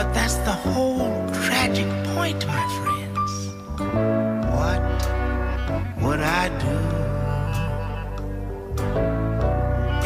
But 0.00 0.14
that's 0.14 0.36
the 0.48 0.56
whole 0.72 1.28
tragic 1.28 1.86
point, 2.14 2.46
my 2.46 2.66
friends. 2.80 3.32
What 4.56 4.80
would 6.00 6.20
I 6.20 6.48
do 6.66 6.78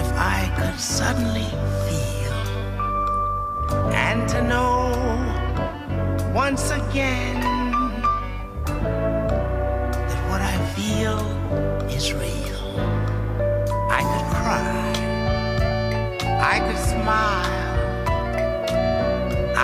if 0.00 0.08
I 0.16 0.50
could 0.56 0.80
suddenly 0.80 1.50
feel 1.84 2.36
and 3.92 4.26
to 4.30 4.40
know 4.40 4.72
once 6.34 6.70
again 6.70 7.40
that 10.08 10.22
what 10.30 10.40
I 10.40 10.56
feel 10.74 11.20
is 11.90 12.14
real? 12.14 12.64
I 13.90 14.00
could 14.10 14.26
cry, 14.38 14.64
I 16.40 16.60
could 16.60 16.78
smile. 16.78 17.41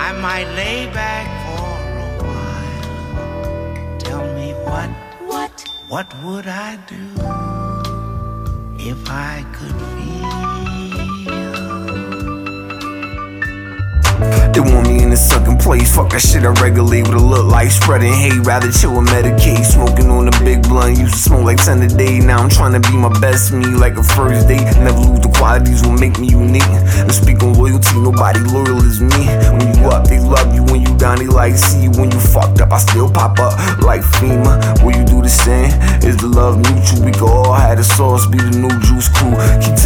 I 0.09 0.11
might 0.13 0.47
lay 0.55 0.87
back 0.87 1.27
for 1.45 1.69
a 2.01 2.23
while. 2.25 3.97
Tell 3.99 4.25
me 4.33 4.53
what, 4.65 4.89
What? 5.27 5.63
what 5.87 6.07
would 6.23 6.47
I 6.47 6.77
do 6.87 7.05
if 8.79 9.07
I 9.07 9.45
could 9.53 9.75
feel? 9.93 10.08
They 14.59 14.73
want 14.75 14.89
me 14.89 15.01
in 15.01 15.09
a 15.13 15.15
sunken 15.15 15.57
place. 15.57 15.95
Fuck 15.95 16.09
that 16.09 16.19
shit 16.19 16.43
I 16.43 16.51
regulate 16.59 17.07
with 17.07 17.15
a 17.15 17.23
look 17.23 17.45
like 17.47 17.71
spreading 17.71 18.11
hate. 18.11 18.43
Rather 18.43 18.69
chill 18.69 18.97
and 18.99 19.07
medicate. 19.07 19.63
Smoking 19.63 20.11
on 20.11 20.27
a 20.27 20.35
big 20.43 20.63
blunt. 20.63 20.99
Used 20.99 21.13
to 21.13 21.19
smoke 21.31 21.45
like 21.45 21.63
10 21.63 21.81
a 21.83 21.87
day. 21.87 22.19
Now 22.19 22.43
I'm 22.43 22.49
trying 22.49 22.75
to 22.75 22.83
be 22.83 22.91
my 22.91 23.07
best 23.21 23.53
me 23.53 23.63
like 23.63 23.95
a 23.95 24.03
first 24.03 24.49
date. 24.49 24.67
Never 24.83 24.99
lose 24.99 25.21
the 25.21 25.31
qualities 25.31 25.81
will 25.87 25.95
make 25.95 26.19
me 26.19 26.27
unique. 26.27 26.67
And 26.99 27.09
speak 27.13 27.41
on 27.41 27.53
loyalty, 27.53 28.03
nobody 28.03 28.43
loyal 28.51 28.83
as 28.83 28.99
me. 28.99 29.31
When 29.55 29.79
you 29.79 29.87
up, 29.95 30.11
they 30.11 30.19
love 30.19 30.53
you. 30.53 30.67
When 30.67 30.83
you 30.83 30.91
down, 30.97 31.19
they 31.19 31.31
like 31.31 31.55
see 31.55 31.87
you. 31.87 31.91
When 31.91 32.11
you 32.11 32.19
fucked 32.19 32.59
up, 32.59 32.73
I 32.73 32.79
still 32.79 33.07
pop 33.09 33.39
up 33.39 33.55
like 33.79 34.01
FEMA. 34.19 34.83
Will 34.83 34.91
you 34.91 35.05
do 35.05 35.21
the 35.21 35.31
same? 35.31 35.71
Is 36.03 36.17
the 36.17 36.27
love 36.27 36.59
mutual? 36.59 37.07
We 37.07 37.15
could 37.15 37.31
all 37.31 37.55
have 37.55 37.77
the 37.77 37.85
sauce, 37.87 38.27
be 38.27 38.35
the 38.35 38.59
new 38.59 38.75
juice 38.83 39.07
crew. 39.07 39.31
Keep 39.63 39.78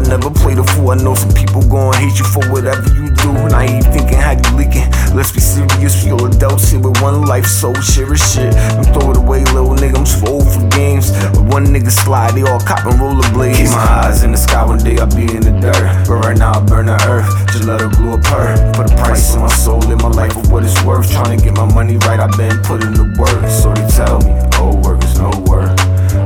I 0.00 0.08
never 0.08 0.30
play 0.30 0.54
the 0.54 0.64
fool. 0.64 0.90
I 0.90 0.96
know 0.96 1.14
some 1.14 1.32
people 1.34 1.60
gon' 1.68 1.92
hate 1.92 2.16
you 2.18 2.24
for 2.24 2.40
whatever 2.48 2.88
you 2.96 3.12
do. 3.20 3.32
Naive 3.52 3.84
thinking 3.92 4.16
how 4.16 4.32
you 4.32 4.50
leaking. 4.56 4.88
Let's 5.12 5.30
be 5.30 5.40
serious, 5.40 6.02
we 6.04 6.12
all 6.12 6.24
adults 6.24 6.70
here 6.70 6.80
with 6.80 6.96
one 7.02 7.26
life, 7.26 7.44
so 7.44 7.74
serious 7.74 8.24
shit. 8.32 8.54
I'm 8.56 8.84
throw 8.96 9.10
it 9.10 9.18
away, 9.18 9.44
little 9.52 9.76
nigga. 9.76 10.00
I'm 10.00 10.08
too 10.08 10.24
old 10.24 10.48
for 10.48 10.64
games. 10.72 11.12
But 11.36 11.44
one 11.52 11.66
nigga 11.66 11.90
slide, 11.90 12.32
they 12.32 12.42
all 12.42 12.60
cop 12.60 12.86
and 12.86 12.96
rollerblades. 12.96 13.60
Keep 13.60 13.76
my 13.76 14.08
eyes 14.08 14.22
in 14.22 14.32
the 14.32 14.38
sky, 14.38 14.64
one 14.64 14.78
day 14.78 14.96
I'll 14.96 15.14
be 15.14 15.28
in 15.28 15.44
the 15.44 15.52
dirt. 15.60 16.08
But 16.08 16.24
right 16.24 16.38
now 16.38 16.52
I 16.56 16.60
burn 16.64 16.86
the 16.86 16.96
earth, 17.04 17.28
just 17.52 17.64
let 17.64 17.80
her 17.80 17.88
glue 17.88 18.14
up 18.16 18.24
her. 18.32 18.72
Put 18.72 18.90
a 18.90 18.96
price 18.96 19.34
of 19.34 19.42
my 19.42 19.48
soul, 19.48 19.80
live 19.80 20.00
my 20.00 20.08
life 20.08 20.32
for 20.32 20.48
what 20.48 20.64
it's 20.64 20.80
worth. 20.82 21.10
Trying 21.12 21.36
to 21.36 21.44
get 21.44 21.54
my 21.54 21.68
money 21.74 21.98
right, 22.08 22.20
I've 22.20 22.36
been 22.38 22.56
putting 22.62 22.94
the 22.94 23.04
work. 23.20 23.44
So 23.52 23.74
they 23.74 23.84
tell 23.92 24.20
me, 24.24 24.32
old 24.56 24.82
work 24.82 25.04
is 25.04 25.18
no 25.18 25.28
work. 25.44 25.76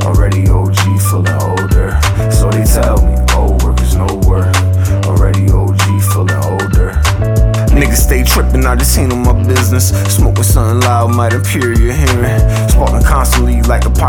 Already 0.06 0.48
OG, 0.48 0.78
feeling 1.10 1.34
older. 1.42 1.73
Niggas 7.94 8.06
stay 8.06 8.24
trippin', 8.24 8.66
I 8.66 8.74
just 8.74 8.96
handle 8.96 9.18
my 9.18 9.32
business. 9.46 9.90
Smoking 10.12 10.42
something 10.42 10.80
loud, 10.80 11.14
might 11.14 11.32
appear 11.32 11.72
your 11.78 11.92
hearing. 11.92 12.40
Sparking 12.68 13.06
constantly 13.06 13.53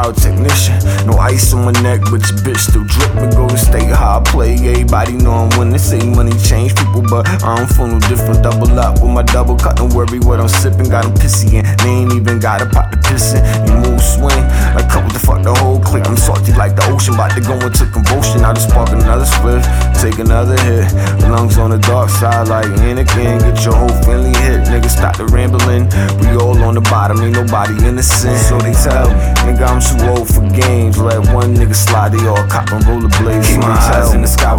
like 0.06 0.17
a 0.17 0.20
pyrotechnician. 0.20 1.06
No 1.06 1.17
ice 1.17 1.53
on 1.53 1.66
my 1.66 1.72
neck, 1.81 2.02
but 2.11 2.22
your 2.30 2.39
bitch 2.44 2.58
still 2.58 2.84
drippin'. 2.84 3.31
Golden 3.36 3.58
State 3.58 3.89
high 3.89 4.22
play, 4.25 4.56
everybody 4.56 5.14
know 5.14 5.31
I'm 5.31 5.59
winning. 5.59 5.80
Say 5.80 6.00
money 6.00 6.31
change 6.44 6.75
people, 6.75 7.02
but 7.09 7.28
I 7.44 7.58
don't 7.58 7.67
feel 7.67 7.88
no 7.88 8.00
different. 8.00 8.44
Double 8.44 8.80
up 8.80 9.02
with 9.02 9.12
my 9.12 9.23
double 9.23 9.56
cut, 9.56 9.78
don't 9.78 9.94
worry 9.94 10.20
what 10.20 10.40
I'm 10.40 10.47
sippin'. 10.47 10.90
Got 10.90 11.06
'em 11.06 11.13
pissy 11.13 11.62
they 11.84 11.90
ain't 11.90 12.13
even 12.13 12.40
got 12.40 12.62
a 12.62 12.66
pot 12.66 12.91
to 12.91 12.97
pissin'. 12.97 13.41
You 13.68 13.74
move 13.78 14.02
swing, 14.02 14.44
like 14.75 14.90
couple 14.90 15.09
to 15.12 15.19
fuck 15.19 15.41
the 15.44 15.53
whole 15.53 15.80
clique. 15.80 16.07
I'm 16.07 16.18
salty 16.18 16.53
like 16.53 16.75
the 16.75 16.85
ocean, 16.91 17.16
about 17.16 17.31
to 17.31 17.41
go 17.41 17.53
into 17.53 17.85
convulsion. 17.85 18.44
I 18.44 18.53
just 18.53 18.69
spark 18.69 18.90
another 18.90 19.25
spliff, 19.25 19.63
take 20.01 20.19
another 20.19 20.57
hit. 20.62 20.85
Lungs 21.30 21.57
on 21.57 21.72
the 21.72 21.78
dark 21.78 22.09
side 22.09 22.47
like 22.47 22.68
Anakin. 22.85 23.40
Get 23.40 23.63
your 23.63 23.75
whole 23.75 23.96
family 24.03 24.34
hit, 24.46 24.62
nigga. 24.69 24.90
Stop 24.90 25.18
the 25.18 25.25
rambling. 25.25 25.90
We 26.19 26.38
all 26.38 26.62
on 26.63 26.75
the 26.75 26.81
bottom, 26.81 27.22
ain't 27.22 27.35
nobody 27.35 27.74
innocent. 27.85 28.38
So 28.38 28.57
they 28.57 28.74
tell 28.74 29.09
me, 29.09 29.16
nigga, 29.56 29.68
I'm 29.68 29.82
too 29.82 30.20
old 30.20 30.28
for 30.28 30.42
games. 30.56 30.98
Let 30.98 31.34
one 31.34 31.56
nigga 31.56 31.76
slide, 31.76 32.12
they 32.12 32.28
all 32.28 32.48
cop 32.48 32.72
and 32.72 32.84
rollerblades. 32.86 33.48
Keep 33.48 33.62
my 33.62 33.68
eyes 33.68 34.14
in 34.14 34.22
the 34.22 34.28
sky, 34.28 34.55